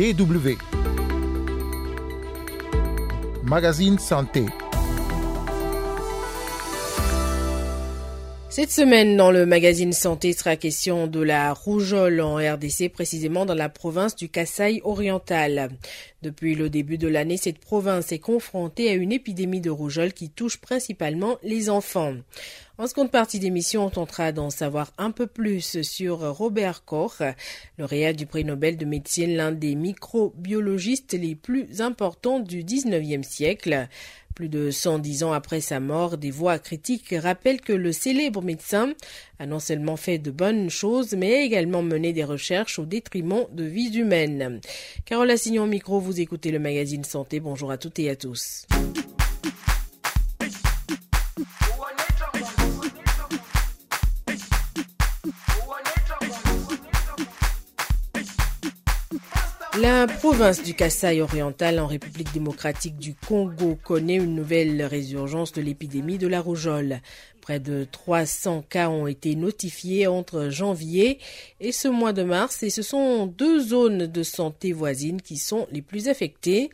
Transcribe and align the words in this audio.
DW. 0.00 0.56
Magazine 3.44 3.98
Santé. 3.98 4.46
Cette 8.50 8.72
semaine, 8.72 9.16
dans 9.16 9.30
le 9.30 9.46
magazine 9.46 9.92
Santé, 9.92 10.32
sera 10.32 10.56
question 10.56 11.06
de 11.06 11.20
la 11.20 11.52
rougeole 11.52 12.20
en 12.20 12.34
RDC, 12.34 12.88
précisément 12.92 13.46
dans 13.46 13.54
la 13.54 13.68
province 13.68 14.16
du 14.16 14.28
Kasaï 14.28 14.80
oriental. 14.82 15.70
Depuis 16.22 16.56
le 16.56 16.68
début 16.68 16.98
de 16.98 17.06
l'année, 17.06 17.36
cette 17.36 17.60
province 17.60 18.10
est 18.10 18.18
confrontée 18.18 18.90
à 18.90 18.94
une 18.94 19.12
épidémie 19.12 19.60
de 19.60 19.70
rougeole 19.70 20.12
qui 20.12 20.30
touche 20.30 20.58
principalement 20.58 21.38
les 21.44 21.70
enfants. 21.70 22.16
En 22.76 22.88
seconde 22.88 23.12
partie 23.12 23.38
d'émission, 23.38 23.86
on 23.86 23.90
tentera 23.90 24.32
d'en 24.32 24.50
savoir 24.50 24.92
un 24.98 25.12
peu 25.12 25.28
plus 25.28 25.82
sur 25.82 26.18
Robert 26.18 26.84
Koch, 26.84 27.22
lauréat 27.78 28.14
du 28.14 28.26
prix 28.26 28.44
Nobel 28.44 28.76
de 28.76 28.84
médecine, 28.84 29.36
l'un 29.36 29.52
des 29.52 29.76
microbiologistes 29.76 31.12
les 31.12 31.36
plus 31.36 31.82
importants 31.82 32.40
du 32.40 32.64
19e 32.64 33.22
siècle. 33.22 33.86
Plus 34.34 34.48
de 34.48 34.70
110 34.70 35.24
ans 35.24 35.32
après 35.32 35.60
sa 35.60 35.80
mort, 35.80 36.16
des 36.16 36.30
voix 36.30 36.58
critiques 36.58 37.14
rappellent 37.18 37.60
que 37.60 37.72
le 37.72 37.92
célèbre 37.92 38.42
médecin 38.42 38.94
a 39.38 39.46
non 39.46 39.58
seulement 39.58 39.96
fait 39.96 40.18
de 40.18 40.30
bonnes 40.30 40.70
choses, 40.70 41.14
mais 41.14 41.44
également 41.44 41.82
mené 41.82 42.12
des 42.12 42.24
recherches 42.24 42.78
au 42.78 42.86
détriment 42.86 43.46
de 43.52 43.64
vies 43.64 43.98
humaines. 43.98 44.60
Carole 45.04 45.30
Assignon 45.30 45.66
micro, 45.66 46.00
vous 46.00 46.20
écoutez 46.20 46.50
le 46.50 46.58
magazine 46.58 47.04
Santé. 47.04 47.40
Bonjour 47.40 47.70
à 47.70 47.78
toutes 47.78 47.98
et 47.98 48.10
à 48.10 48.16
tous. 48.16 48.66
La 59.80 60.06
province 60.06 60.62
du 60.62 60.74
Kasaï 60.74 61.22
oriental 61.22 61.80
en 61.80 61.86
République 61.86 62.34
démocratique 62.34 62.98
du 62.98 63.14
Congo 63.14 63.78
connaît 63.82 64.16
une 64.16 64.34
nouvelle 64.34 64.82
résurgence 64.82 65.52
de 65.52 65.62
l'épidémie 65.62 66.18
de 66.18 66.26
la 66.26 66.42
rougeole. 66.42 67.00
Près 67.40 67.60
de 67.60 67.86
300 67.90 68.62
cas 68.68 68.90
ont 68.90 69.06
été 69.06 69.34
notifiés 69.36 70.06
entre 70.06 70.50
janvier 70.50 71.18
et 71.60 71.72
ce 71.72 71.88
mois 71.88 72.12
de 72.12 72.24
mars 72.24 72.62
et 72.62 72.68
ce 72.68 72.82
sont 72.82 73.24
deux 73.24 73.60
zones 73.60 74.06
de 74.06 74.22
santé 74.22 74.72
voisines 74.72 75.22
qui 75.22 75.38
sont 75.38 75.66
les 75.70 75.82
plus 75.82 76.08
affectées. 76.08 76.68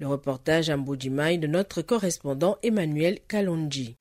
Le 0.00 0.08
reportage 0.08 0.68
à 0.68 0.76
Mbojimai 0.76 1.38
de 1.38 1.46
notre 1.46 1.82
correspondant 1.82 2.58
Emmanuel 2.64 3.20
Kalonji. 3.28 3.96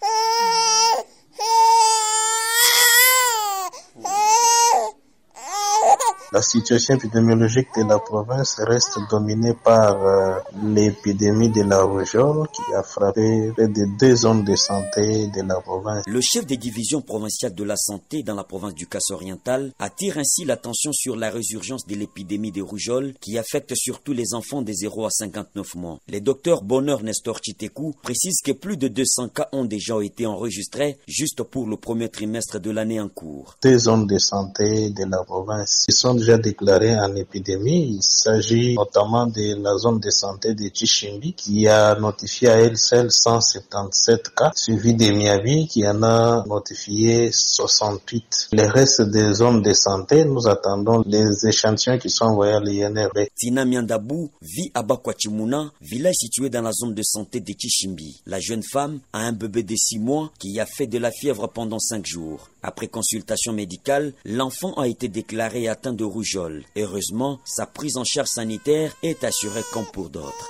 La 6.37 6.43
situation 6.43 6.93
épidémiologique 6.93 7.69
de 7.75 7.83
la 7.89 7.97
province 7.97 8.57
reste 8.59 8.99
dominée 9.09 9.55
par 9.55 10.05
euh, 10.05 10.37
l'épidémie 10.63 11.49
de 11.49 11.63
la 11.63 11.81
rougeole 11.81 12.47
qui 12.53 12.61
a 12.75 12.83
frappé 12.83 13.51
près 13.55 13.67
de 13.67 13.97
deux 13.97 14.15
zones 14.15 14.43
de 14.43 14.55
santé 14.55 15.29
de 15.29 15.41
la 15.41 15.59
province. 15.61 16.03
Le 16.05 16.21
chef 16.21 16.45
des 16.45 16.57
divisions 16.57 17.01
provinciales 17.01 17.55
de 17.55 17.63
la 17.63 17.75
santé 17.75 18.21
dans 18.21 18.35
la 18.35 18.43
province 18.43 18.75
du 18.75 18.85
Casse 18.85 19.09
oriental 19.09 19.71
attire 19.79 20.19
ainsi 20.19 20.45
l'attention 20.45 20.91
sur 20.93 21.15
la 21.15 21.31
résurgence 21.31 21.87
de 21.87 21.95
l'épidémie 21.95 22.51
de 22.51 22.61
rougeole 22.61 23.15
qui 23.19 23.39
affecte 23.39 23.73
surtout 23.75 24.13
les 24.13 24.35
enfants 24.35 24.61
de 24.61 24.71
0 24.71 25.07
à 25.07 25.09
59 25.09 25.73
mois. 25.73 25.97
Le 26.07 26.19
docteur 26.19 26.61
Bonheur 26.61 27.01
Nestor 27.01 27.39
Chitekou 27.43 27.95
précise 28.03 28.41
que 28.45 28.51
plus 28.51 28.77
de 28.77 28.89
200 28.89 29.29
cas 29.29 29.49
ont 29.53 29.65
déjà 29.65 29.95
été 30.03 30.27
enregistrés 30.27 30.99
juste 31.07 31.41
pour 31.41 31.65
le 31.65 31.77
premier 31.77 32.09
trimestre 32.09 32.59
de 32.59 32.69
l'année 32.69 32.99
en 32.99 33.09
cours. 33.09 33.55
Deux 33.63 33.79
zones 33.79 34.05
de 34.05 34.19
santé 34.19 34.91
de 34.91 35.03
la 35.09 35.23
province 35.23 35.87
sont 35.89 36.26
déjà 36.27 36.37
déclaré 36.37 36.93
en 36.99 37.15
épidémie. 37.15 37.95
Il 37.95 38.03
s'agit 38.03 38.75
notamment 38.75 39.27
de 39.27 39.61
la 39.63 39.77
zone 39.77 39.99
de 39.99 40.09
santé 40.09 40.53
de 40.53 40.69
Chichimbi 40.73 41.33
qui 41.33 41.67
a 41.67 41.95
notifié 41.95 42.49
à 42.49 42.57
elle 42.59 42.77
seule 42.77 43.11
177 43.11 44.35
cas, 44.35 44.51
suivi 44.53 44.93
de 44.93 45.09
Miabi 45.11 45.67
qui 45.67 45.87
en 45.87 46.03
a 46.03 46.43
notifié 46.45 47.31
68. 47.31 48.49
Les 48.51 48.67
restes 48.67 49.03
des 49.03 49.33
zones 49.35 49.61
de 49.61 49.71
santé, 49.73 50.25
nous 50.25 50.47
attendons 50.47 51.01
les 51.05 51.47
échantillons 51.47 51.97
qui 51.97 52.09
sont 52.09 52.25
envoyés 52.25 52.53
à 52.53 52.59
l'INRB. 52.59 53.27
Tina 53.35 53.63
Miandabou 53.63 54.29
vit 54.41 54.71
à 54.73 54.83
Bakwachimuna, 54.83 55.71
village 55.81 56.15
situé 56.15 56.49
dans 56.49 56.61
la 56.61 56.73
zone 56.73 56.93
de 56.93 57.03
santé 57.03 57.39
de 57.39 57.53
Chichimbi. 57.57 58.21
La 58.25 58.39
jeune 58.39 58.63
femme 58.63 58.99
a 59.13 59.19
un 59.19 59.31
bébé 59.31 59.63
de 59.63 59.75
6 59.75 59.99
mois 59.99 60.31
qui 60.39 60.59
a 60.59 60.65
fait 60.65 60.87
de 60.87 60.97
la 60.97 61.11
fièvre 61.11 61.47
pendant 61.47 61.79
5 61.79 62.05
jours. 62.05 62.49
Après 62.63 62.87
consultation 62.87 63.53
médicale, 63.53 64.13
l'enfant 64.25 64.73
a 64.73 64.87
été 64.89 65.07
déclaré 65.07 65.69
atteint 65.69 65.93
de 65.93 66.03
rougeole. 66.07 66.63
Heureusement, 66.75 67.39
sa 67.45 67.65
prise 67.65 67.97
en 67.97 68.03
charge 68.03 68.29
sanitaire 68.29 68.95
est 69.03 69.23
assurée 69.23 69.63
comme 69.73 69.85
pour 69.85 70.09
d'autres. 70.09 70.49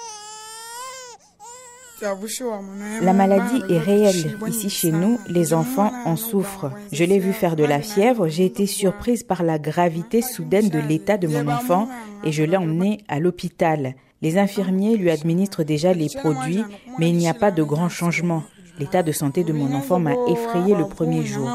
La 3.01 3.13
maladie 3.13 3.61
est 3.69 3.79
réelle. 3.79 4.37
Ici 4.47 4.69
chez 4.69 4.91
nous, 4.91 5.19
les 5.27 5.53
enfants 5.53 5.91
en 6.05 6.15
souffrent. 6.15 6.71
Je 6.91 7.03
l'ai 7.03 7.17
vu 7.17 7.33
faire 7.33 7.55
de 7.55 7.63
la 7.63 7.81
fièvre, 7.81 8.27
j'ai 8.27 8.45
été 8.45 8.67
surprise 8.67 9.23
par 9.23 9.41
la 9.41 9.57
gravité 9.57 10.21
soudaine 10.21 10.69
de 10.69 10.79
l'état 10.79 11.17
de 11.17 11.27
mon 11.27 11.47
enfant 11.47 11.89
et 12.23 12.31
je 12.31 12.43
l'ai 12.43 12.57
emmené 12.57 13.03
à 13.07 13.19
l'hôpital. 13.19 13.95
Les 14.21 14.37
infirmiers 14.37 14.95
lui 14.95 15.09
administrent 15.09 15.63
déjà 15.63 15.93
les 15.93 16.09
produits, 16.09 16.63
mais 16.99 17.09
il 17.09 17.17
n'y 17.17 17.29
a 17.29 17.33
pas 17.33 17.51
de 17.51 17.63
grand 17.63 17.89
changement. 17.89 18.43
L'état 18.79 19.01
de 19.01 19.11
santé 19.11 19.43
de 19.43 19.53
mon 19.53 19.73
enfant 19.73 19.99
m'a 19.99 20.13
effrayé 20.27 20.75
le 20.75 20.87
premier 20.87 21.25
jour. 21.25 21.49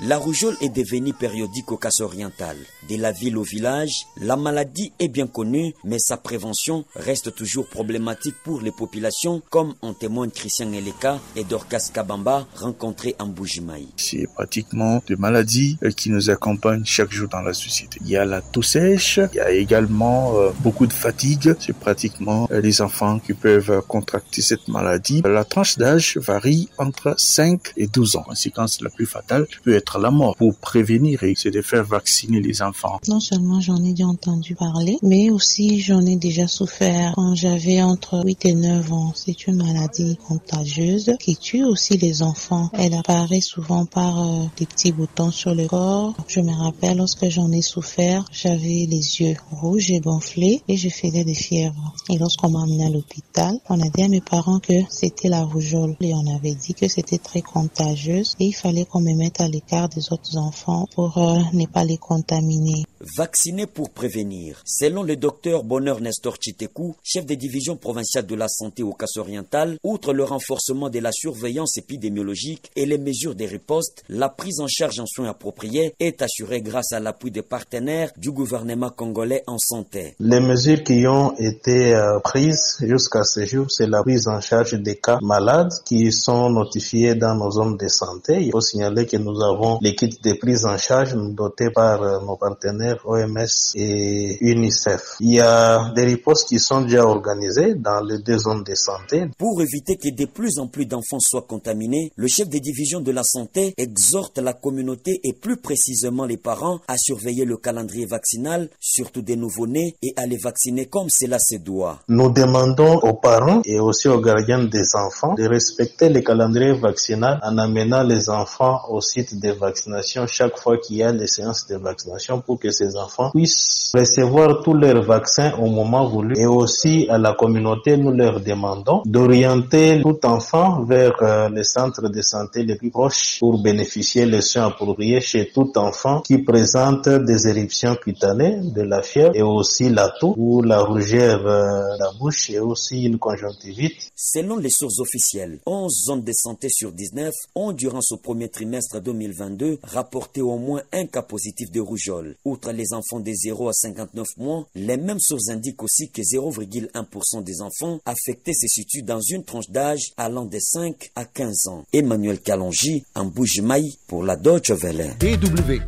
La 0.00 0.16
rougeole 0.16 0.56
est 0.60 0.70
devenue 0.70 1.12
périodique 1.12 1.72
au 1.72 1.76
casse 1.76 2.00
oriental. 2.00 2.56
De 2.88 2.96
la 2.96 3.12
ville 3.12 3.36
au 3.36 3.42
village, 3.42 4.06
la 4.20 4.36
maladie 4.36 4.92
est 4.98 5.08
bien 5.08 5.26
connue, 5.26 5.74
mais 5.84 5.98
sa 5.98 6.16
prévention 6.16 6.84
reste 6.94 7.34
toujours 7.34 7.66
problématique 7.66 8.36
pour 8.44 8.60
les 8.60 8.70
populations, 8.70 9.42
comme 9.50 9.74
en 9.82 9.92
témoignent 9.92 10.30
Christian 10.30 10.72
Eleka 10.72 11.18
et 11.34 11.44
Dorcas 11.44 11.90
Kabamba, 11.92 12.46
rencontrés 12.56 13.14
en 13.18 13.26
Boujimaï. 13.26 13.88
C'est 13.96 14.26
pratiquement 14.34 15.02
des 15.06 15.16
maladies 15.16 15.78
qui 15.96 16.10
nous 16.10 16.30
accompagnent 16.30 16.84
chaque 16.84 17.12
jour 17.12 17.28
dans 17.28 17.42
la 17.42 17.52
société. 17.52 17.98
Il 18.02 18.08
y 18.08 18.16
a 18.16 18.24
la 18.24 18.40
toux 18.40 18.62
sèche, 18.62 19.20
il 19.32 19.36
y 19.36 19.40
a 19.40 19.50
également 19.50 20.32
beaucoup 20.60 20.86
de 20.86 20.92
fatigue. 20.92 21.54
C'est 21.60 21.76
pratiquement 21.76 22.48
les 22.50 22.80
enfants 22.80 23.18
qui 23.18 23.34
peuvent 23.34 23.82
contracter 23.86 24.42
cette 24.46 24.68
maladie. 24.68 25.22
La 25.24 25.44
tranche 25.44 25.76
d'âge 25.76 26.16
varie 26.18 26.68
entre 26.78 27.14
5 27.18 27.72
et 27.76 27.86
12 27.86 28.16
ans. 28.16 28.20
La 28.20 28.34
conséquence 28.34 28.80
la 28.80 28.90
plus 28.90 29.06
fatale 29.06 29.46
peut 29.64 29.74
être 29.74 29.98
la 29.98 30.10
mort. 30.10 30.36
Pour 30.36 30.54
prévenir, 30.56 31.20
c'est 31.36 31.50
de 31.50 31.62
faire 31.62 31.84
vacciner 31.84 32.40
les 32.40 32.62
enfants. 32.62 33.00
Non 33.08 33.20
seulement 33.20 33.60
j'en 33.60 33.82
ai 33.82 33.90
déjà 33.90 34.06
entendu 34.06 34.54
parler, 34.54 34.98
mais 35.02 35.30
aussi 35.30 35.80
j'en 35.80 36.04
ai 36.06 36.16
déjà 36.16 36.46
souffert 36.46 37.12
quand 37.16 37.34
j'avais 37.34 37.82
entre 37.82 38.22
8 38.24 38.44
et 38.44 38.54
9 38.54 38.92
ans. 38.92 39.12
C'est 39.14 39.46
une 39.46 39.56
maladie 39.56 40.16
contagieuse 40.28 41.12
qui 41.18 41.36
tue 41.36 41.64
aussi 41.64 41.96
les 41.98 42.22
enfants. 42.22 42.70
Elle 42.74 42.94
apparaît 42.94 43.40
souvent 43.40 43.84
par 43.84 44.14
euh, 44.22 44.44
des 44.58 44.66
petits 44.66 44.92
boutons 44.92 45.32
sur 45.32 45.54
le 45.54 45.66
corps. 45.66 46.14
Je 46.28 46.40
me 46.40 46.52
rappelle 46.52 46.98
lorsque 46.98 47.28
j'en 47.28 47.50
ai 47.50 47.62
souffert, 47.62 48.24
j'avais 48.30 48.86
les 48.88 49.20
yeux 49.20 49.36
rouges 49.50 49.90
et 49.90 50.00
gonflés 50.00 50.62
et 50.68 50.76
je 50.76 50.88
faisais 50.88 51.24
des 51.24 51.34
fièvres. 51.34 51.94
Et 52.10 52.18
lorsqu'on 52.18 52.50
m'a 52.50 52.62
amené 52.62 52.86
à 52.86 52.90
l'hôpital, 52.90 53.58
on 53.68 53.80
a 53.80 53.88
dit 53.88 54.02
à 54.02 54.08
mes 54.08 54.20
parents 54.20 54.35
que 54.42 54.74
c'était 54.90 55.28
la 55.28 55.42
rougeole 55.42 55.96
et 56.00 56.12
on 56.14 56.26
avait 56.34 56.54
dit 56.54 56.74
que 56.74 56.88
c'était 56.88 57.18
très 57.18 57.40
contagieuse 57.40 58.34
et 58.38 58.46
il 58.46 58.52
fallait 58.52 58.84
qu'on 58.84 59.00
me 59.00 59.14
mette 59.14 59.40
à 59.40 59.48
l'écart 59.48 59.88
des 59.88 60.12
autres 60.12 60.36
enfants 60.36 60.86
pour 60.94 61.16
euh, 61.18 61.38
ne 61.52 61.66
pas 61.66 61.84
les 61.84 61.96
contaminer. 61.96 62.84
Vacciner 63.00 63.66
pour 63.66 63.90
prévenir. 63.90 64.62
Selon 64.64 65.02
le 65.02 65.16
docteur 65.16 65.64
Bonheur 65.64 66.00
Nestor 66.00 66.36
Chitekou, 66.40 66.96
chef 67.02 67.26
des 67.26 67.36
divisions 67.36 67.76
provinciales 67.76 68.26
de 68.26 68.34
la 68.34 68.48
santé 68.48 68.82
au 68.82 68.92
Casse 68.92 69.18
oriental, 69.18 69.76
outre 69.84 70.14
le 70.14 70.24
renforcement 70.24 70.88
de 70.88 70.98
la 71.00 71.12
surveillance 71.12 71.76
épidémiologique 71.76 72.70
et 72.74 72.86
les 72.86 72.96
mesures 72.96 73.34
de 73.34 73.44
riposte, 73.44 74.02
la 74.08 74.30
prise 74.30 74.60
en 74.60 74.66
charge 74.66 74.98
en 74.98 75.04
soins 75.06 75.28
appropriés 75.28 75.94
est 76.00 76.22
assurée 76.22 76.62
grâce 76.62 76.92
à 76.92 77.00
l'appui 77.00 77.30
des 77.30 77.42
partenaires 77.42 78.10
du 78.16 78.30
gouvernement 78.30 78.88
congolais 78.88 79.42
en 79.46 79.58
santé. 79.58 80.14
Les 80.18 80.40
mesures 80.40 80.82
qui 80.82 81.06
ont 81.06 81.34
été 81.38 81.94
euh, 81.94 82.18
prises 82.20 82.78
jusqu'à 82.80 83.24
ce 83.24 83.44
jour, 83.44 83.70
c'est 83.70 83.88
la 83.88 84.02
prise 84.02 84.26
en 84.26 84.40
charge 84.40 84.72
des 84.72 84.96
cas 84.96 85.18
malades 85.20 85.72
qui 85.84 86.12
sont 86.12 86.48
notifiés 86.48 87.14
dans 87.14 87.34
nos 87.34 87.50
zones 87.50 87.76
de 87.76 87.88
santé. 87.88 88.40
Il 88.40 88.52
faut 88.52 88.62
signaler 88.62 89.06
que 89.06 89.18
nous 89.18 89.42
avons 89.42 89.78
kits 89.80 90.18
de 90.22 90.32
prise 90.38 90.64
en 90.64 90.78
charge 90.78 91.14
dotés 91.14 91.70
par 91.70 92.02
euh, 92.02 92.20
nos 92.20 92.36
partenaires 92.36 92.85
OMS 93.04 93.72
et 93.74 94.38
UNICEF. 94.40 95.16
Il 95.20 95.34
y 95.34 95.40
a 95.40 95.92
des 95.94 96.04
ripostes 96.04 96.48
qui 96.48 96.58
sont 96.58 96.82
déjà 96.82 97.04
organisées 97.06 97.74
dans 97.74 98.00
les 98.00 98.18
deux 98.18 98.38
zones 98.38 98.64
de 98.64 98.74
santé. 98.74 99.26
Pour 99.38 99.60
éviter 99.62 99.96
que 99.96 100.14
de 100.14 100.26
plus 100.26 100.58
en 100.58 100.66
plus 100.66 100.86
d'enfants 100.86 101.20
soient 101.20 101.46
contaminés, 101.48 102.12
le 102.16 102.28
chef 102.28 102.48
des 102.48 102.60
divisions 102.60 103.00
de 103.00 103.12
la 103.12 103.22
santé 103.22 103.74
exhorte 103.76 104.38
la 104.38 104.52
communauté 104.52 105.20
et 105.24 105.32
plus 105.32 105.56
précisément 105.56 106.24
les 106.24 106.36
parents 106.36 106.80
à 106.88 106.96
surveiller 106.96 107.44
le 107.44 107.56
calendrier 107.56 108.06
vaccinal, 108.06 108.68
surtout 108.80 109.22
des 109.22 109.36
nouveau-nés, 109.36 109.96
et 110.02 110.12
à 110.16 110.26
les 110.26 110.36
vacciner 110.36 110.86
comme 110.86 111.10
cela 111.10 111.38
se 111.38 111.56
doit. 111.56 112.00
Nous 112.08 112.30
demandons 112.30 112.98
aux 112.98 113.14
parents 113.14 113.62
et 113.64 113.78
aussi 113.78 114.08
aux 114.08 114.20
gardiens 114.20 114.64
des 114.64 114.94
enfants 114.94 115.34
de 115.34 115.44
respecter 115.44 116.08
le 116.08 116.20
calendrier 116.20 116.72
vaccinal 116.72 117.40
en 117.42 117.58
amenant 117.58 118.02
les 118.02 118.28
enfants 118.28 118.80
au 118.88 119.00
site 119.00 119.40
de 119.40 119.50
vaccination 119.52 120.26
chaque 120.26 120.58
fois 120.58 120.78
qu'il 120.78 120.96
y 120.96 121.02
a 121.02 121.12
les 121.12 121.26
séances 121.26 121.66
de 121.66 121.76
vaccination 121.76 122.40
pour 122.40 122.58
que 122.58 122.70
ces 122.76 122.96
enfants 122.96 123.30
puissent 123.30 123.92
recevoir 123.94 124.62
tous 124.62 124.74
leurs 124.74 125.02
vaccins 125.02 125.52
au 125.58 125.66
moment 125.66 126.08
voulu 126.08 126.34
et 126.38 126.46
aussi 126.46 127.06
à 127.08 127.18
la 127.18 127.32
communauté, 127.34 127.96
nous 127.96 128.12
leur 128.12 128.40
demandons 128.40 129.02
d'orienter 129.06 130.00
tout 130.02 130.20
enfant 130.24 130.84
vers 130.84 131.14
euh, 131.22 131.48
les 131.48 131.64
centres 131.64 132.08
de 132.08 132.22
santé 132.22 132.62
les 132.64 132.76
plus 132.76 132.90
proches 132.90 133.38
pour 133.40 133.62
bénéficier 133.62 134.26
des 134.26 134.42
soins 134.42 134.66
appropriés 134.66 135.20
chez 135.20 135.50
tout 135.54 135.72
enfant 135.76 136.20
qui 136.20 136.38
présente 136.38 137.08
des 137.08 137.48
éruptions 137.48 137.96
cutanées, 137.96 138.60
de 138.62 138.82
la 138.82 139.02
fièvre 139.02 139.34
et 139.34 139.42
aussi 139.42 139.88
la 139.88 140.08
toux 140.20 140.34
ou 140.36 140.62
la 140.62 140.80
rougeur 140.80 141.40
de 141.40 141.98
la 141.98 142.10
bouche 142.18 142.50
et 142.50 142.58
aussi 142.58 143.04
une 143.04 143.18
conjonctivite. 143.18 144.10
Selon 144.14 144.56
les 144.56 144.70
sources 144.70 144.98
officielles, 145.00 145.58
11 145.66 145.92
zones 146.06 146.24
de 146.24 146.32
santé 146.32 146.68
sur 146.70 146.92
19 146.92 147.32
ont, 147.54 147.72
durant 147.72 148.00
ce 148.00 148.14
premier 148.14 148.48
trimestre 148.48 149.00
2022, 149.00 149.78
rapporté 149.82 150.40
au 150.42 150.58
moins 150.58 150.82
un 150.92 151.06
cas 151.06 151.22
positif 151.22 151.70
de 151.70 151.80
rougeole. 151.80 152.36
Outre 152.44 152.65
les 152.72 152.92
enfants 152.92 153.20
des 153.20 153.34
0 153.34 153.68
à 153.68 153.72
59 153.72 154.26
mois, 154.38 154.66
les 154.74 154.96
mêmes 154.96 155.20
sources 155.20 155.48
indiquent 155.48 155.82
aussi 155.82 156.10
que 156.10 156.22
0,1% 156.22 157.42
des 157.42 157.60
enfants 157.60 158.00
affectés 158.04 158.54
se 158.54 158.66
situent 158.66 159.02
dans 159.02 159.20
une 159.20 159.44
tranche 159.44 159.70
d'âge 159.70 160.12
allant 160.16 160.44
de 160.44 160.58
5 160.58 161.10
à 161.14 161.24
15 161.24 161.68
ans. 161.68 161.84
Emmanuel 161.92 162.40
Kalonji, 162.40 163.04
en 163.14 163.26
Bouge-Maï 163.26 163.98
pour 164.06 164.22
la 164.22 164.36
Deutsche 164.36 164.70
Welle. 164.70 165.14
DW. 165.18 165.80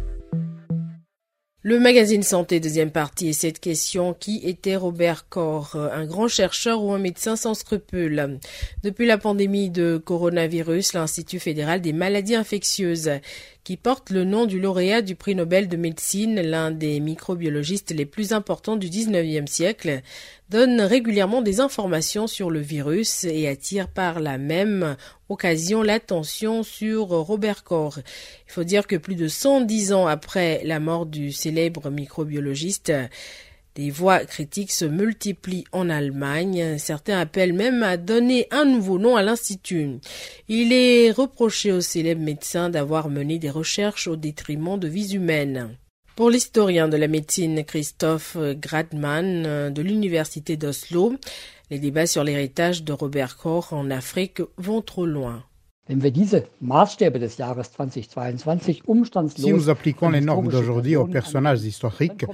Le 1.68 1.80
magazine 1.80 2.22
Santé, 2.22 2.60
deuxième 2.60 2.92
partie, 2.92 3.28
et 3.28 3.32
cette 3.32 3.58
question, 3.58 4.14
qui 4.14 4.40
était 4.44 4.76
Robert 4.76 5.28
Koch, 5.28 5.74
un 5.74 6.06
grand 6.06 6.28
chercheur 6.28 6.82
ou 6.82 6.92
un 6.92 6.98
médecin 6.98 7.34
sans 7.34 7.54
scrupules 7.54 8.38
Depuis 8.84 9.06
la 9.06 9.18
pandémie 9.18 9.68
de 9.68 10.00
coronavirus, 10.02 10.92
l'Institut 10.92 11.40
fédéral 11.40 11.80
des 11.80 11.92
maladies 11.92 12.36
infectieuses 12.36 13.10
qui 13.68 13.76
porte 13.76 14.08
le 14.08 14.24
nom 14.24 14.46
du 14.46 14.58
lauréat 14.58 15.02
du 15.02 15.14
prix 15.14 15.34
Nobel 15.34 15.68
de 15.68 15.76
médecine, 15.76 16.40
l'un 16.40 16.70
des 16.70 17.00
microbiologistes 17.00 17.90
les 17.90 18.06
plus 18.06 18.32
importants 18.32 18.76
du 18.76 18.88
19e 18.88 19.46
siècle, 19.46 20.00
donne 20.48 20.80
régulièrement 20.80 21.42
des 21.42 21.60
informations 21.60 22.26
sur 22.26 22.50
le 22.50 22.60
virus 22.60 23.24
et 23.24 23.46
attire 23.46 23.88
par 23.88 24.20
la 24.20 24.38
même 24.38 24.96
occasion 25.28 25.82
l'attention 25.82 26.62
sur 26.62 27.08
Robert 27.08 27.62
Koch. 27.62 27.98
Il 28.46 28.52
faut 28.52 28.64
dire 28.64 28.86
que 28.86 28.96
plus 28.96 29.16
de 29.16 29.28
110 29.28 29.92
ans 29.92 30.06
après 30.06 30.62
la 30.64 30.80
mort 30.80 31.04
du 31.04 31.30
célèbre 31.30 31.90
microbiologiste, 31.90 32.90
les 33.78 33.90
voix 33.90 34.18
critiques 34.24 34.72
se 34.72 34.84
multiplient 34.84 35.64
en 35.70 35.88
Allemagne. 35.88 36.78
Certains 36.78 37.20
appellent 37.20 37.52
même 37.52 37.84
à 37.84 37.96
donner 37.96 38.48
un 38.50 38.64
nouveau 38.64 38.98
nom 38.98 39.14
à 39.14 39.22
l'Institut. 39.22 40.00
Il 40.48 40.72
est 40.72 41.12
reproché 41.12 41.70
au 41.70 41.80
célèbre 41.80 42.20
médecin 42.20 42.70
d'avoir 42.70 43.08
mené 43.08 43.38
des 43.38 43.50
recherches 43.50 44.08
au 44.08 44.16
détriment 44.16 44.80
de 44.80 44.88
vies 44.88 45.14
humaines. 45.14 45.76
Pour 46.16 46.28
l'historien 46.28 46.88
de 46.88 46.96
la 46.96 47.06
médecine 47.06 47.64
Christophe 47.64 48.36
Gradman 48.36 49.72
de 49.72 49.82
l'Université 49.82 50.56
d'Oslo, 50.56 51.14
les 51.70 51.78
débats 51.78 52.08
sur 52.08 52.24
l'héritage 52.24 52.82
de 52.82 52.92
Robert 52.92 53.36
Koch 53.36 53.72
en 53.72 53.92
Afrique 53.92 54.42
vont 54.56 54.82
trop 54.82 55.06
loin. 55.06 55.44
Si 59.36 59.52
nous 59.52 59.70
appliquons 59.70 60.10
les 60.10 60.20
normes 60.20 60.48
d'aujourd'hui 60.48 60.96
aux 60.96 61.06
personnages 61.06 61.64
historiques, 61.64 62.26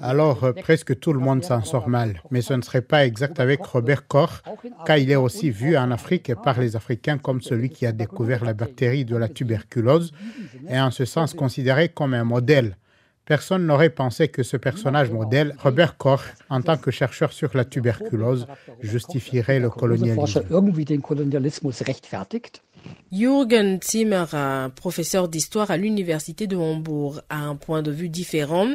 alors 0.00 0.44
euh, 0.44 0.52
presque 0.52 0.98
tout 0.98 1.12
le 1.12 1.20
monde 1.20 1.44
s'en 1.44 1.62
sort 1.62 1.88
mal. 1.88 2.20
Mais 2.30 2.42
ce 2.42 2.54
ne 2.54 2.62
serait 2.62 2.82
pas 2.82 3.06
exact 3.06 3.38
avec 3.38 3.64
Robert 3.64 4.06
Koch, 4.06 4.42
car 4.84 4.98
il 4.98 5.10
est 5.10 5.16
aussi 5.16 5.50
vu 5.50 5.76
en 5.76 5.90
Afrique 5.90 6.34
par 6.42 6.60
les 6.60 6.74
Africains 6.74 7.18
comme 7.18 7.40
celui 7.40 7.70
qui 7.70 7.86
a 7.86 7.92
découvert 7.92 8.44
la 8.44 8.54
bactérie 8.54 9.04
de 9.04 9.16
la 9.16 9.28
tuberculose 9.28 10.12
et 10.68 10.80
en 10.80 10.90
ce 10.90 11.04
sens 11.04 11.34
considéré 11.34 11.88
comme 11.88 12.14
un 12.14 12.24
modèle. 12.24 12.76
Personne 13.26 13.66
n'aurait 13.66 13.90
pensé 13.90 14.28
que 14.28 14.44
ce 14.44 14.56
personnage 14.56 15.10
modèle, 15.10 15.56
Robert 15.58 15.96
Koch, 15.96 16.20
en 16.48 16.62
tant 16.62 16.76
que 16.76 16.92
chercheur 16.92 17.32
sur 17.32 17.56
la 17.56 17.64
tuberculose, 17.64 18.46
justifierait 18.80 19.58
le 19.58 19.68
colonialisme. 19.68 20.44
Jürgen 23.12 23.78
Zimmer, 23.82 24.24
professeur 24.74 25.28
d'histoire 25.28 25.70
à 25.70 25.76
l'université 25.76 26.46
de 26.46 26.56
Hambourg, 26.56 27.20
a 27.28 27.38
un 27.38 27.54
point 27.54 27.82
de 27.82 27.90
vue 27.90 28.08
différent. 28.08 28.68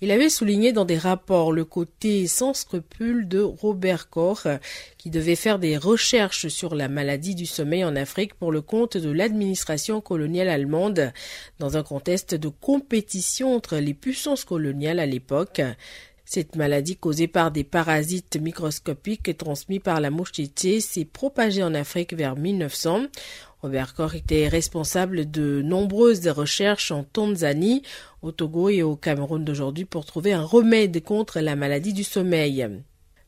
Il 0.00 0.10
avait 0.10 0.28
souligné 0.28 0.72
dans 0.72 0.84
des 0.84 0.98
rapports 0.98 1.52
le 1.52 1.64
côté 1.64 2.26
sans 2.26 2.52
scrupule 2.52 3.26
de 3.26 3.40
Robert 3.40 4.10
Koch, 4.10 4.46
qui 4.98 5.10
devait 5.10 5.34
faire 5.34 5.58
des 5.58 5.78
recherches 5.78 6.48
sur 6.48 6.74
la 6.74 6.88
maladie 6.88 7.34
du 7.34 7.46
sommeil 7.46 7.84
en 7.84 7.96
Afrique 7.96 8.34
pour 8.34 8.52
le 8.52 8.60
compte 8.60 8.96
de 8.96 9.10
l'administration 9.10 10.00
coloniale 10.00 10.48
allemande, 10.48 11.12
dans 11.58 11.76
un 11.76 11.82
contexte 11.82 12.34
de 12.34 12.48
compétition 12.48 13.54
entre 13.54 13.76
les 13.76 13.89
puissances 13.94 14.44
coloniales 14.44 15.00
à 15.00 15.06
l'époque. 15.06 15.60
Cette 16.24 16.54
maladie 16.54 16.96
causée 16.96 17.26
par 17.26 17.50
des 17.50 17.64
parasites 17.64 18.38
microscopiques 18.40 19.36
transmis 19.36 19.80
par 19.80 20.00
la 20.00 20.10
mouche 20.10 20.30
s'est 20.32 21.04
propagée 21.04 21.64
en 21.64 21.74
Afrique 21.74 22.14
vers 22.14 22.36
1900. 22.36 23.06
Robert 23.62 23.94
Koch 23.94 24.14
était 24.14 24.46
responsable 24.46 25.30
de 25.30 25.60
nombreuses 25.60 26.28
recherches 26.28 26.92
en 26.92 27.02
Tanzanie, 27.02 27.82
au 28.22 28.30
Togo 28.32 28.68
et 28.68 28.82
au 28.82 28.96
Cameroun 28.96 29.44
d'aujourd'hui 29.44 29.84
pour 29.84 30.06
trouver 30.06 30.32
un 30.32 30.44
remède 30.44 31.02
contre 31.02 31.40
la 31.40 31.56
maladie 31.56 31.92
du 31.92 32.04
sommeil. 32.04 32.68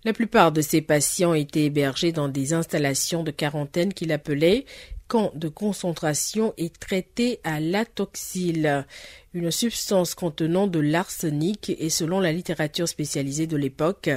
La 0.05 0.13
plupart 0.13 0.51
de 0.51 0.63
ces 0.63 0.81
patients 0.81 1.35
étaient 1.35 1.65
hébergés 1.65 2.13
dans 2.13 2.29
des 2.29 2.55
installations 2.55 3.23
de 3.23 3.31
quarantaine 3.31 3.93
qu'il 3.93 4.11
appelait 4.11 4.65
camps 5.13 5.31
de 5.35 5.49
concentration 5.49 6.55
et 6.57 6.71
traités 6.71 7.39
à 7.45 7.61
l'atoxyle, 7.61 8.87
une 9.35 9.51
substance 9.51 10.15
contenant 10.15 10.67
de 10.67 10.79
l'arsenic 10.79 11.69
et 11.69 11.91
selon 11.91 12.19
la 12.19 12.33
littérature 12.33 12.89
spécialisée 12.89 13.47
de 13.47 13.59
l'époque, 13.59 14.09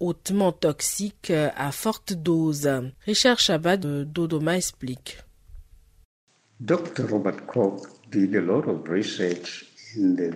hautement 0.00 0.50
toxique 0.50 1.30
à 1.30 1.72
forte 1.72 2.14
dose. 2.14 2.70
Richard 3.04 3.38
Chabat 3.38 3.76
de 3.76 4.04
Dodoma 4.04 4.56
explique. 4.56 5.18
Dr. 6.58 7.10
Robert 7.10 7.44
Koch 7.44 7.82
le 9.96 10.30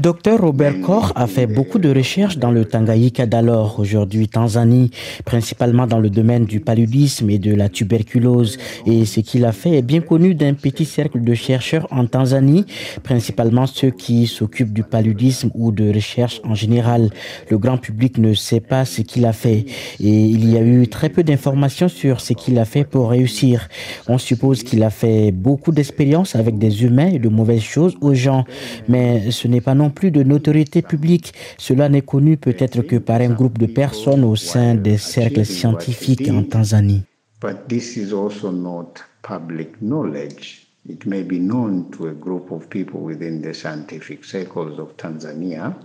docteur 0.00 0.40
Robert 0.40 0.80
Koch 0.80 1.12
a 1.14 1.28
fait 1.28 1.46
beaucoup 1.46 1.78
de 1.78 1.94
recherches 1.94 2.38
dans 2.38 2.50
le 2.50 2.64
Tanganyika 2.64 3.26
d'alors, 3.26 3.78
aujourd'hui 3.78 4.26
Tanzanie, 4.26 4.90
principalement 5.24 5.86
dans 5.86 6.00
le 6.00 6.10
domaine 6.10 6.44
du 6.44 6.58
paludisme 6.58 7.30
et 7.30 7.38
de 7.38 7.54
la 7.54 7.68
tuberculose. 7.68 8.58
Et 8.86 9.04
ce 9.04 9.20
qu'il 9.20 9.44
a 9.44 9.52
fait 9.52 9.78
est 9.78 9.82
bien 9.82 10.00
connu 10.00 10.34
d'un 10.34 10.54
petit 10.54 10.86
cercle 10.86 11.22
de 11.22 11.34
chercheurs 11.34 11.86
en 11.92 12.06
Tanzanie, 12.06 12.66
principalement 13.04 13.68
ceux 13.68 13.90
qui 13.90 14.26
s'occupent 14.26 14.72
du 14.72 14.82
paludisme 14.82 15.52
ou 15.54 15.70
de 15.70 15.92
recherche 15.92 16.40
en 16.42 16.56
général. 16.56 17.10
Le 17.48 17.58
grand 17.58 17.78
public 17.78 18.18
ne 18.18 18.34
sait 18.34 18.60
pas 18.60 18.84
ce 18.84 19.02
qu'il 19.02 19.24
a 19.24 19.32
fait 19.32 19.66
et 20.00 20.24
il 20.24 20.50
y 20.50 20.56
a 20.56 20.62
eu 20.62 20.88
très 20.88 21.10
peu 21.10 21.22
d'informations 21.22 21.88
sur 21.88 22.20
ce 22.20 22.32
qu'il 22.32 22.58
a 22.58 22.64
fait 22.64 22.82
pour 22.84 23.10
réussir. 23.10 23.68
On 24.08 24.18
suppose 24.18 24.64
qu'il 24.64 24.82
a 24.82 24.90
fait 24.90 25.30
beaucoup 25.30 25.70
d'expériences 25.70 26.07
avec 26.34 26.58
des 26.58 26.84
humains 26.84 27.08
et 27.08 27.18
de 27.18 27.28
mauvaises 27.28 27.62
choses 27.62 27.96
aux 28.00 28.14
gens. 28.14 28.44
Mais 28.88 29.30
ce 29.30 29.48
n'est 29.48 29.60
pas 29.60 29.74
non 29.74 29.90
plus 29.90 30.10
de 30.10 30.22
notoriété 30.22 30.82
publique. 30.82 31.34
Cela 31.58 31.88
n'est 31.88 32.02
connu 32.02 32.36
peut-être 32.36 32.82
que 32.82 32.96
par 32.96 33.20
un 33.20 33.30
groupe 33.30 33.58
de 33.58 33.66
personnes 33.66 34.24
au 34.24 34.36
sein 34.36 34.74
des 34.74 34.98
cercles 34.98 35.44
scientifiques 35.44 36.28
en 36.30 36.42
Tanzanie. 36.42 37.02
But 37.40 37.68
this 37.68 37.96
is 37.96 38.12
also 38.12 38.50
not 38.50 39.04
public 39.22 39.80
knowledge. 39.80 40.66
It 40.88 41.06
may 41.06 41.22
be 41.22 41.38
known 41.38 41.90
to 41.92 42.08
a 42.08 42.12
group 42.12 42.50
of 42.50 42.68
people 42.68 43.00
within 43.00 43.42
the 43.42 43.54
scientific 43.54 44.24
circles 44.24 44.78
of 44.78 44.96
Tanzania. 44.96 45.76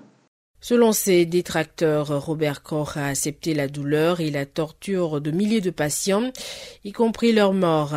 Selon 0.64 0.94
ses 0.94 1.26
détracteurs, 1.26 2.26
Robert 2.26 2.64
Koch 2.64 2.96
a 2.96 3.08
accepté 3.08 3.54
la 3.54 3.68
douleur 3.68 4.22
et 4.22 4.32
la 4.32 4.46
torture 4.46 5.20
de 5.20 5.30
milliers 5.30 5.60
de 5.60 5.72
patients, 5.72 6.32
y 6.86 6.94
compris 6.94 7.34
leur 7.34 7.52
mort. 7.52 7.94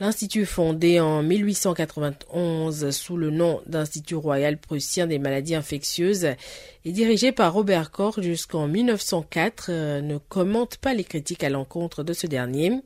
L'Institut 0.00 0.46
fondé 0.46 0.98
en 0.98 1.22
1891 1.22 2.88
sous 2.88 3.18
le 3.18 3.28
nom 3.28 3.60
d'Institut 3.66 4.14
royal 4.14 4.56
prussien 4.56 5.06
des 5.06 5.18
maladies 5.18 5.54
infectieuses 5.54 6.28
et 6.86 6.92
dirigé 6.92 7.32
par 7.32 7.52
Robert 7.52 7.90
Koch 7.90 8.18
jusqu'en 8.18 8.66
1904 8.66 10.00
ne 10.00 10.16
commente 10.16 10.78
pas 10.78 10.94
les 10.94 11.04
critiques 11.04 11.44
à 11.44 11.50
l'encontre 11.50 12.02
de 12.02 12.14
ce 12.14 12.26
dernier. 12.26 12.80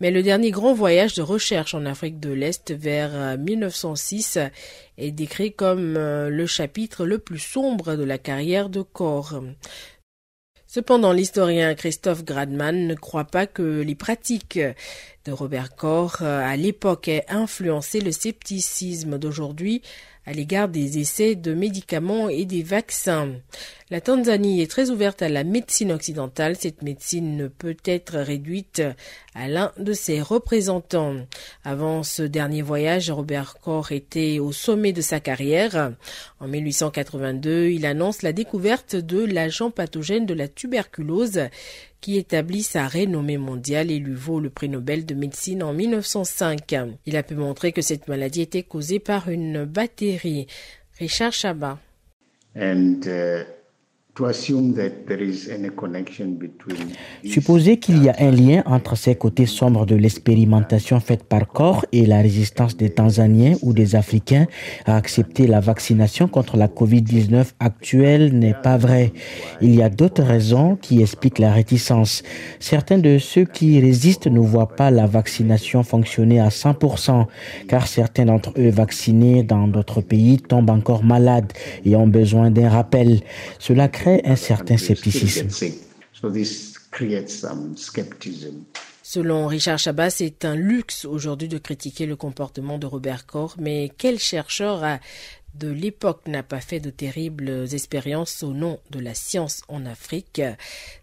Mais 0.00 0.10
le 0.10 0.22
dernier 0.22 0.50
grand 0.50 0.74
voyage 0.74 1.14
de 1.14 1.22
recherche 1.22 1.74
en 1.74 1.86
Afrique 1.86 2.18
de 2.18 2.32
l'Est 2.32 2.72
vers 2.72 3.38
1906 3.38 4.36
euh, 4.36 4.48
est 4.98 5.12
décrit 5.12 5.52
comme 5.52 5.96
euh, 5.96 6.28
le 6.28 6.46
chapitre 6.46 7.06
le 7.06 7.18
plus 7.18 7.38
sombre 7.38 7.94
de 7.94 8.04
la 8.04 8.18
carrière 8.18 8.68
de 8.68 8.82
Koch. 8.82 9.34
Cependant, 10.66 11.12
l'historien 11.12 11.74
Christophe 11.74 12.24
Gradman 12.24 12.86
ne 12.86 12.94
croit 12.94 13.26
pas 13.26 13.46
que 13.46 13.82
les 13.82 13.94
pratiques 13.94 14.58
de 15.26 15.32
Robert 15.32 15.76
Koch 15.76 16.22
à 16.22 16.56
l'époque 16.56 17.08
a 17.08 17.22
influencé 17.28 18.00
le 18.00 18.10
scepticisme 18.10 19.18
d'aujourd'hui 19.18 19.82
à 20.26 20.32
l'égard 20.32 20.68
des 20.68 20.98
essais 20.98 21.34
de 21.34 21.54
médicaments 21.54 22.28
et 22.28 22.44
des 22.44 22.62
vaccins. 22.62 23.32
La 23.90 24.00
Tanzanie 24.00 24.62
est 24.62 24.70
très 24.70 24.88
ouverte 24.88 25.20
à 25.20 25.28
la 25.28 25.44
médecine 25.44 25.92
occidentale. 25.92 26.56
Cette 26.56 26.80
médecine 26.82 27.36
ne 27.36 27.48
peut 27.48 27.76
être 27.84 28.18
réduite 28.18 28.82
à 29.34 29.48
l'un 29.48 29.72
de 29.76 29.92
ses 29.92 30.22
représentants. 30.22 31.16
Avant 31.64 32.02
ce 32.02 32.22
dernier 32.22 32.62
voyage, 32.62 33.10
Robert 33.10 33.58
Koch 33.60 33.92
était 33.92 34.38
au 34.38 34.52
sommet 34.52 34.92
de 34.92 35.02
sa 35.02 35.20
carrière. 35.20 35.92
En 36.40 36.48
1882, 36.48 37.68
il 37.70 37.84
annonce 37.84 38.22
la 38.22 38.32
découverte 38.32 38.96
de 38.96 39.24
l'agent 39.24 39.70
pathogène 39.70 40.24
de 40.24 40.34
la 40.34 40.48
tuberculose 40.48 41.40
qui 42.02 42.18
établit 42.18 42.64
sa 42.64 42.88
renommée 42.88 43.38
mondiale 43.38 43.90
et 43.90 43.98
lui 43.98 44.12
vaut 44.12 44.40
le 44.40 44.50
prix 44.50 44.68
Nobel 44.68 45.06
de 45.06 45.14
médecine 45.14 45.62
en 45.62 45.72
1905. 45.72 46.74
Il 47.06 47.16
a 47.16 47.22
pu 47.22 47.36
montrer 47.36 47.72
que 47.72 47.80
cette 47.80 48.08
maladie 48.08 48.42
était 48.42 48.64
causée 48.64 48.98
par 48.98 49.30
une 49.30 49.64
bactérie. 49.64 50.48
Richard 50.98 51.32
Chabat. 51.32 51.78
Uh, 52.54 53.44
Supposer 57.24 57.78
qu'il 57.78 58.04
y 58.04 58.10
a 58.10 58.14
un 58.18 58.30
lien 58.30 58.62
entre 58.66 58.94
ces 58.94 59.14
côtés 59.14 59.46
sombres 59.46 59.86
de 59.86 59.94
l'expérimentation 59.94 61.00
faite 61.00 61.24
par 61.24 61.48
corps 61.48 61.86
et 61.92 62.04
la 62.04 62.20
résistance 62.20 62.76
des 62.76 62.90
Tanzaniens 62.90 63.54
ou 63.62 63.72
des 63.72 63.96
Africains 63.96 64.48
à 64.84 64.96
accepter 64.96 65.46
la 65.46 65.60
vaccination 65.60 66.28
contre 66.28 66.58
la 66.58 66.68
COVID-19 66.68 67.52
actuelle 67.58 68.38
n'est 68.38 68.52
pas 68.52 68.76
vrai. 68.76 69.14
Il 69.62 69.74
y 69.74 69.82
a 69.82 69.88
d'autres 69.88 70.22
raisons 70.22 70.76
qui 70.76 71.00
expliquent 71.00 71.38
la 71.38 71.52
réticence. 71.52 72.22
Certains 72.60 72.98
de 72.98 73.16
ceux 73.16 73.46
qui 73.46 73.80
résistent 73.80 74.26
ne 74.26 74.40
voient 74.40 74.76
pas 74.76 74.90
la 74.90 75.06
vaccination 75.06 75.82
fonctionner 75.84 76.38
à 76.38 76.48
100%, 76.48 77.28
car 77.66 77.86
certains 77.86 78.26
d'entre 78.26 78.52
eux 78.58 78.68
vaccinés 78.68 79.42
dans 79.42 79.68
d'autres 79.68 80.02
pays 80.02 80.36
tombent 80.36 80.68
encore 80.68 81.02
malades 81.02 81.50
et 81.86 81.96
ont 81.96 82.06
besoin 82.06 82.50
d'un 82.50 82.68
rappel. 82.68 83.20
Cela 83.58 83.88
crée 83.88 84.01
un 84.06 84.36
certain 84.36 84.76
scepticisme. 84.76 85.48
Selon 89.02 89.46
Richard 89.46 89.78
Chabat, 89.78 90.10
c'est 90.10 90.44
un 90.44 90.54
luxe 90.54 91.04
aujourd'hui 91.04 91.48
de 91.48 91.58
critiquer 91.58 92.06
le 92.06 92.16
comportement 92.16 92.78
de 92.78 92.86
Robert 92.86 93.26
Koch, 93.26 93.52
mais 93.58 93.90
quel 93.98 94.18
chercheur 94.18 94.98
de 95.54 95.68
l'époque 95.68 96.26
n'a 96.28 96.42
pas 96.42 96.60
fait 96.60 96.80
de 96.80 96.90
terribles 96.90 97.66
expériences 97.72 98.42
au 98.42 98.52
nom 98.52 98.78
de 98.90 99.00
la 99.00 99.14
science 99.14 99.62
en 99.68 99.84
Afrique? 99.86 100.40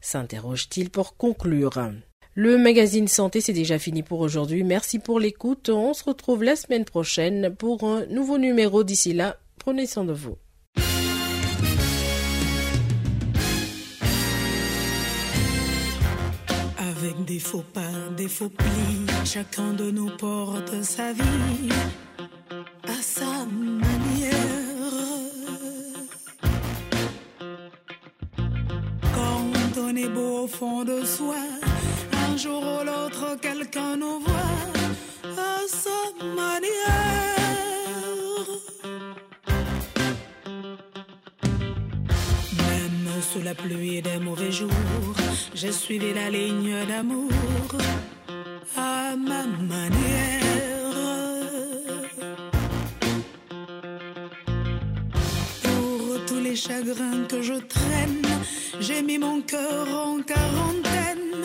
S'interroge-t-il 0.02 0.90
pour 0.90 1.18
conclure? 1.18 1.92
Le 2.36 2.58
magazine 2.58 3.08
Santé, 3.08 3.42
c'est 3.42 3.54
déjà 3.54 3.78
fini 3.80 4.02
pour 4.02 4.22
aujourd'hui. 4.22 4.64
Merci 4.64 5.00
pour 5.00 5.20
l'écoute. 5.20 5.70
On 5.70 5.94
se 5.94 6.04
retrouve 6.06 6.44
la 6.44 6.56
semaine 6.56 6.86
prochaine 6.86 7.54
pour 7.54 7.84
un 7.84 8.06
nouveau 8.06 8.38
numéro. 8.38 8.84
D'ici 8.84 9.14
là, 9.14 9.38
prenez 9.58 9.86
soin 9.86 10.06
de 10.06 10.14
vous. 10.14 10.38
Faux 17.50 17.66
pas, 17.74 18.14
des 18.16 18.28
faux 18.28 18.50
plis, 18.50 19.08
chacun 19.26 19.74
de 19.74 19.90
nous 19.90 20.12
porte 20.18 20.84
sa 20.84 21.14
vie 21.14 21.70
la 43.50 43.56
pluie 43.56 44.02
des 44.02 44.20
mauvais 44.20 44.52
jours, 44.52 45.16
j'ai 45.56 45.72
suivi 45.72 46.14
la 46.14 46.30
ligne 46.30 46.86
d'amour 46.88 47.32
à 48.78 49.16
ma 49.16 49.44
manière. 49.74 50.44
Pour 55.64 56.26
tous 56.28 56.42
les 56.48 56.56
chagrins 56.56 57.24
que 57.28 57.42
je 57.42 57.58
traîne, 57.74 58.28
j'ai 58.80 59.02
mis 59.02 59.18
mon 59.18 59.42
cœur 59.42 59.88
en 60.06 60.22
quarantaine 60.22 61.42